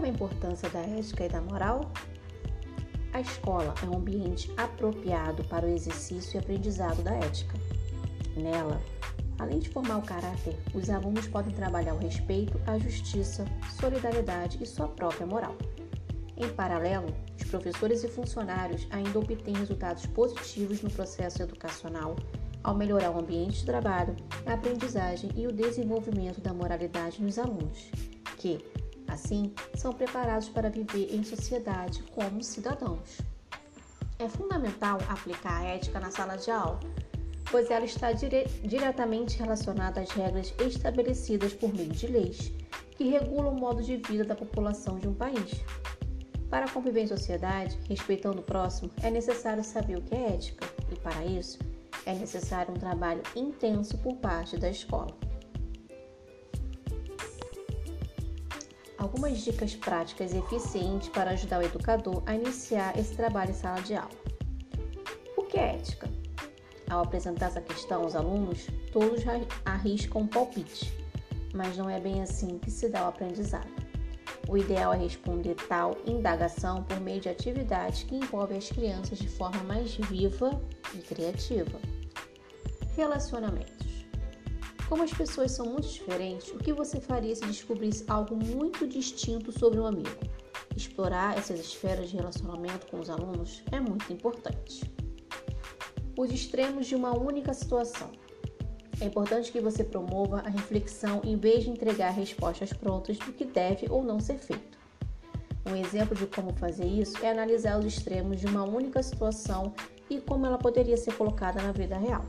sabe 0.00 0.08
a 0.08 0.14
importância 0.14 0.70
da 0.70 0.80
ética 0.80 1.26
e 1.26 1.28
da 1.28 1.42
moral? 1.42 1.92
A 3.12 3.20
escola 3.20 3.74
é 3.82 3.86
um 3.86 3.98
ambiente 3.98 4.50
apropriado 4.56 5.44
para 5.44 5.66
o 5.66 5.68
exercício 5.68 6.36
e 6.36 6.38
aprendizado 6.38 7.02
da 7.02 7.12
ética. 7.16 7.54
Nela, 8.34 8.80
além 9.38 9.58
de 9.58 9.68
formar 9.68 9.98
o 9.98 10.02
caráter, 10.02 10.56
os 10.72 10.88
alunos 10.88 11.28
podem 11.28 11.54
trabalhar 11.54 11.92
o 11.92 11.98
respeito, 11.98 12.58
a 12.66 12.78
justiça, 12.78 13.44
solidariedade 13.78 14.56
e 14.62 14.66
sua 14.66 14.88
própria 14.88 15.26
moral. 15.26 15.54
Em 16.34 16.48
paralelo, 16.48 17.14
os 17.36 17.44
professores 17.50 18.02
e 18.02 18.08
funcionários 18.08 18.86
ainda 18.90 19.18
obtêm 19.18 19.54
resultados 19.54 20.06
positivos 20.06 20.80
no 20.80 20.90
processo 20.90 21.42
educacional 21.42 22.16
ao 22.64 22.74
melhorar 22.74 23.10
o 23.10 23.18
ambiente 23.18 23.58
de 23.58 23.66
trabalho, 23.66 24.16
a 24.46 24.54
aprendizagem 24.54 25.30
e 25.34 25.46
o 25.46 25.52
desenvolvimento 25.52 26.40
da 26.40 26.54
moralidade 26.54 27.22
nos 27.22 27.38
alunos, 27.38 27.90
que, 28.38 28.64
assim, 29.12 29.52
são 29.74 29.92
preparados 29.92 30.48
para 30.48 30.70
viver 30.70 31.14
em 31.14 31.22
sociedade 31.22 32.02
como 32.14 32.42
cidadãos. 32.42 33.20
É 34.18 34.28
fundamental 34.28 34.98
aplicar 35.08 35.60
a 35.60 35.64
ética 35.64 35.98
na 36.00 36.10
sala 36.10 36.36
de 36.36 36.50
aula, 36.50 36.80
pois 37.50 37.70
ela 37.70 37.84
está 37.84 38.12
dire 38.12 38.44
diretamente 38.62 39.38
relacionada 39.38 40.00
às 40.00 40.10
regras 40.10 40.54
estabelecidas 40.58 41.52
por 41.52 41.72
meio 41.72 41.90
de 41.90 42.06
leis 42.06 42.52
que 43.00 43.08
regulam 43.08 43.54
o 43.54 43.58
modo 43.58 43.82
de 43.82 43.96
vida 43.96 44.24
da 44.24 44.34
população 44.34 44.98
de 44.98 45.08
um 45.08 45.14
país. 45.14 45.64
Para 46.50 46.68
conviver 46.68 47.00
em 47.00 47.06
sociedade, 47.06 47.78
respeitando 47.88 48.40
o 48.40 48.42
próximo, 48.42 48.90
é 49.02 49.10
necessário 49.10 49.64
saber 49.64 49.96
o 49.96 50.02
que 50.02 50.14
é 50.14 50.34
ética, 50.34 50.66
e 50.92 50.96
para 50.96 51.24
isso, 51.24 51.58
é 52.04 52.12
necessário 52.12 52.74
um 52.74 52.76
trabalho 52.76 53.22
intenso 53.34 53.96
por 53.96 54.16
parte 54.16 54.58
da 54.58 54.68
escola. 54.68 55.16
Algumas 59.00 59.38
dicas 59.38 59.74
práticas 59.74 60.34
e 60.34 60.36
eficientes 60.36 61.08
para 61.08 61.30
ajudar 61.30 61.60
o 61.60 61.64
educador 61.64 62.22
a 62.26 62.34
iniciar 62.34 62.98
esse 62.98 63.16
trabalho 63.16 63.50
em 63.50 63.54
sala 63.54 63.80
de 63.80 63.94
aula. 63.94 64.10
O 65.38 65.42
que 65.42 65.56
é 65.56 65.76
ética? 65.76 66.06
Ao 66.90 67.02
apresentar 67.02 67.46
essa 67.46 67.62
questão 67.62 68.02
aos 68.02 68.14
alunos, 68.14 68.66
todos 68.92 69.22
arriscam 69.64 70.20
um 70.20 70.26
palpite, 70.26 70.92
mas 71.54 71.78
não 71.78 71.88
é 71.88 71.98
bem 71.98 72.20
assim 72.20 72.58
que 72.58 72.70
se 72.70 72.90
dá 72.90 73.06
o 73.06 73.08
aprendizado. 73.08 73.72
O 74.46 74.58
ideal 74.58 74.92
é 74.92 74.98
responder 74.98 75.54
tal 75.66 75.96
indagação 76.06 76.84
por 76.84 77.00
meio 77.00 77.22
de 77.22 77.30
atividades 77.30 78.02
que 78.02 78.16
envolvem 78.16 78.58
as 78.58 78.68
crianças 78.68 79.18
de 79.18 79.28
forma 79.28 79.62
mais 79.62 79.94
viva 79.94 80.60
e 80.94 80.98
criativa. 80.98 81.80
Relacionamentos. 82.94 83.79
Como 84.90 85.04
as 85.04 85.12
pessoas 85.12 85.52
são 85.52 85.66
muito 85.66 85.86
diferentes, 85.86 86.50
o 86.50 86.58
que 86.58 86.72
você 86.72 87.00
faria 87.00 87.32
se 87.32 87.46
descobrisse 87.46 88.04
algo 88.08 88.34
muito 88.34 88.88
distinto 88.88 89.52
sobre 89.56 89.78
um 89.78 89.86
amigo? 89.86 90.10
Explorar 90.76 91.38
essas 91.38 91.60
esferas 91.60 92.10
de 92.10 92.16
relacionamento 92.16 92.88
com 92.88 92.98
os 92.98 93.08
alunos 93.08 93.62
é 93.70 93.78
muito 93.78 94.12
importante. 94.12 94.92
Os 96.18 96.32
extremos 96.32 96.88
de 96.88 96.96
uma 96.96 97.16
única 97.16 97.54
situação. 97.54 98.10
É 99.00 99.04
importante 99.04 99.52
que 99.52 99.60
você 99.60 99.84
promova 99.84 100.40
a 100.40 100.48
reflexão 100.48 101.20
em 101.22 101.36
vez 101.36 101.62
de 101.62 101.70
entregar 101.70 102.10
respostas 102.10 102.72
prontas 102.72 103.16
do 103.16 103.32
que 103.32 103.44
deve 103.44 103.86
ou 103.88 104.02
não 104.02 104.18
ser 104.18 104.38
feito. 104.38 104.76
Um 105.66 105.76
exemplo 105.76 106.16
de 106.16 106.26
como 106.26 106.52
fazer 106.54 106.86
isso 106.86 107.24
é 107.24 107.30
analisar 107.30 107.78
os 107.78 107.86
extremos 107.86 108.40
de 108.40 108.46
uma 108.46 108.64
única 108.64 109.04
situação 109.04 109.72
e 110.10 110.20
como 110.20 110.46
ela 110.46 110.58
poderia 110.58 110.96
ser 110.96 111.14
colocada 111.14 111.62
na 111.62 111.70
vida 111.70 111.96
real. 111.96 112.24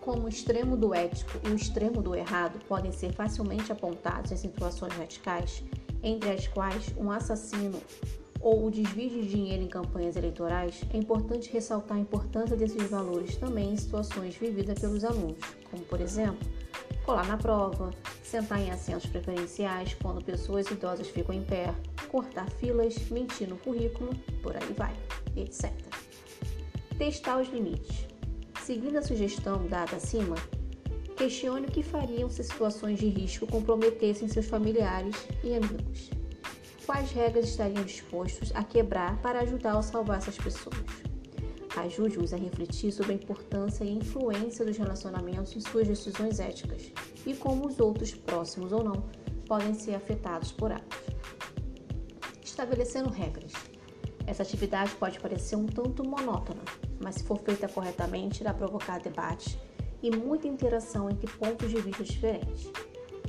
Como 0.00 0.24
o 0.24 0.28
extremo 0.28 0.76
do 0.76 0.94
ético 0.94 1.38
e 1.46 1.50
o 1.50 1.54
extremo 1.54 2.02
do 2.02 2.14
errado 2.14 2.58
podem 2.66 2.90
ser 2.90 3.12
facilmente 3.12 3.70
apontados 3.70 4.32
em 4.32 4.36
situações 4.36 4.94
radicais, 4.94 5.62
entre 6.02 6.30
as 6.30 6.48
quais 6.48 6.94
um 6.96 7.10
assassino 7.10 7.78
ou 8.40 8.66
o 8.66 8.70
desvio 8.70 9.10
de 9.10 9.28
dinheiro 9.28 9.62
em 9.62 9.68
campanhas 9.68 10.16
eleitorais, 10.16 10.82
é 10.94 10.96
importante 10.96 11.52
ressaltar 11.52 11.98
a 11.98 12.00
importância 12.00 12.56
desses 12.56 12.88
valores 12.88 13.36
também 13.36 13.72
em 13.72 13.76
situações 13.76 14.34
vividas 14.34 14.78
pelos 14.78 15.04
alunos, 15.04 15.44
como 15.70 15.84
por 15.84 16.00
exemplo, 16.00 16.48
colar 17.04 17.26
na 17.26 17.36
prova, 17.36 17.90
sentar 18.22 18.58
em 18.58 18.70
assentos 18.70 19.04
preferenciais 19.06 19.94
quando 20.02 20.24
pessoas 20.24 20.70
idosas 20.70 21.08
ficam 21.08 21.34
em 21.34 21.42
pé, 21.42 21.74
cortar 22.08 22.48
filas, 22.52 22.96
mentir 23.10 23.48
no 23.48 23.58
currículo, 23.58 24.14
por 24.42 24.56
aí 24.56 24.72
vai, 24.76 24.96
etc. 25.36 25.70
Testar 26.96 27.38
os 27.38 27.48
limites. 27.48 28.09
Seguindo 28.70 28.98
a 28.98 29.02
sugestão 29.02 29.66
dada 29.66 29.96
acima, 29.96 30.36
questione 31.16 31.66
o 31.66 31.70
que 31.72 31.82
fariam 31.82 32.30
se 32.30 32.44
situações 32.44 33.00
de 33.00 33.08
risco 33.08 33.44
comprometessem 33.44 34.28
seus 34.28 34.46
familiares 34.46 35.26
e 35.42 35.56
amigos 35.56 36.08
quais 36.86 37.10
regras 37.10 37.48
estariam 37.48 37.82
dispostos 37.82 38.52
a 38.54 38.62
quebrar 38.62 39.20
para 39.22 39.40
ajudar 39.40 39.76
a 39.76 39.82
salvar 39.82 40.18
essas 40.18 40.36
pessoas. 40.36 40.76
Ajude-os 41.78 42.32
a 42.32 42.36
refletir 42.36 42.92
sobre 42.92 43.10
a 43.10 43.16
importância 43.16 43.82
e 43.82 43.90
influência 43.90 44.64
dos 44.64 44.76
relacionamentos 44.76 45.56
em 45.56 45.60
suas 45.60 45.88
decisões 45.88 46.38
éticas 46.38 46.92
e 47.26 47.34
como 47.34 47.66
os 47.66 47.80
outros, 47.80 48.14
próximos 48.14 48.70
ou 48.70 48.84
não, 48.84 49.04
podem 49.48 49.74
ser 49.74 49.96
afetados 49.96 50.52
por 50.52 50.70
elas. 50.70 50.84
Estabelecendo 52.40 53.10
regras. 53.10 53.52
Essa 54.30 54.44
atividade 54.44 54.94
pode 54.94 55.18
parecer 55.18 55.56
um 55.56 55.66
tanto 55.66 56.08
monótona, 56.08 56.62
mas 57.02 57.16
se 57.16 57.24
for 57.24 57.36
feita 57.40 57.66
corretamente, 57.66 58.42
irá 58.42 58.54
provocar 58.54 59.00
debate 59.00 59.58
e 60.00 60.08
muita 60.08 60.46
interação 60.46 61.10
entre 61.10 61.28
pontos 61.32 61.68
de 61.68 61.80
vista 61.80 62.04
diferentes. 62.04 62.70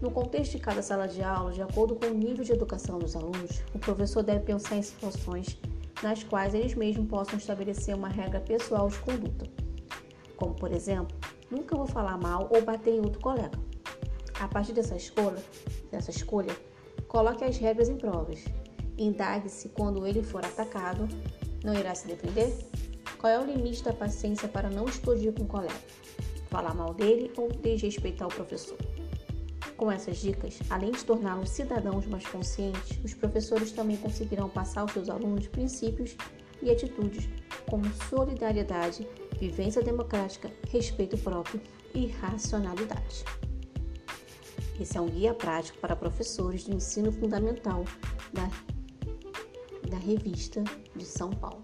No 0.00 0.12
contexto 0.12 0.52
de 0.52 0.60
cada 0.60 0.82
sala 0.82 1.08
de 1.08 1.20
aula, 1.20 1.50
de 1.50 1.60
acordo 1.60 1.96
com 1.96 2.06
o 2.06 2.14
nível 2.14 2.44
de 2.44 2.52
educação 2.52 3.00
dos 3.00 3.16
alunos, 3.16 3.60
o 3.74 3.78
professor 3.80 4.22
deve 4.22 4.44
pensar 4.44 4.76
em 4.76 4.82
situações 4.82 5.58
nas 6.00 6.22
quais 6.22 6.54
eles 6.54 6.76
mesmos 6.76 7.08
possam 7.08 7.36
estabelecer 7.40 7.96
uma 7.96 8.08
regra 8.08 8.38
pessoal 8.38 8.88
de 8.88 8.98
conduta. 9.00 9.50
Como, 10.36 10.54
por 10.54 10.70
exemplo, 10.70 11.16
nunca 11.50 11.74
vou 11.74 11.86
falar 11.86 12.16
mal 12.18 12.48
ou 12.54 12.62
bater 12.62 12.94
em 12.94 13.00
outro 13.00 13.20
colega. 13.20 13.58
A 14.38 14.46
partir 14.46 14.72
dessa 14.72 14.94
escolha, 14.94 15.42
dessa 15.90 16.12
escolha 16.12 16.56
coloque 17.08 17.42
as 17.42 17.58
regras 17.58 17.88
em 17.88 17.96
provas. 17.96 18.44
Indague-se 18.96 19.68
quando 19.70 20.06
ele 20.06 20.22
for 20.22 20.44
atacado, 20.44 21.08
não 21.64 21.74
irá 21.74 21.94
se 21.94 22.06
defender? 22.06 22.56
Qual 23.18 23.32
é 23.32 23.40
o 23.40 23.44
limite 23.44 23.82
da 23.82 23.92
paciência 23.92 24.46
para 24.46 24.68
não 24.68 24.84
explodir 24.84 25.32
com 25.32 25.44
o 25.44 25.46
colega? 25.46 25.74
Falar 26.48 26.74
mal 26.74 26.94
dele 26.94 27.32
ou 27.36 27.48
desrespeitar 27.48 28.28
o 28.28 28.34
professor? 28.34 28.78
Com 29.76 29.90
essas 29.90 30.18
dicas, 30.18 30.60
além 30.70 30.92
de 30.92 31.04
torná-los 31.04 31.50
cidadãos 31.50 32.06
mais 32.06 32.26
conscientes, 32.26 33.00
os 33.02 33.14
professores 33.14 33.72
também 33.72 33.96
conseguirão 33.96 34.48
passar 34.48 34.82
aos 34.82 34.92
seus 34.92 35.08
alunos 35.08 35.48
princípios 35.48 36.16
e 36.62 36.70
atitudes 36.70 37.28
como 37.68 37.84
solidariedade, 38.08 39.08
vivência 39.40 39.82
democrática, 39.82 40.50
respeito 40.70 41.18
próprio 41.18 41.60
e 41.94 42.06
racionalidade. 42.06 43.24
Esse 44.78 44.98
é 44.98 45.00
um 45.00 45.08
guia 45.08 45.34
prático 45.34 45.78
para 45.78 45.96
professores 45.96 46.64
do 46.64 46.74
ensino 46.74 47.12
fundamental 47.12 47.84
da, 48.32 48.50
revista 50.04 50.62
de 50.94 51.04
São 51.04 51.30
Paulo. 51.30 51.62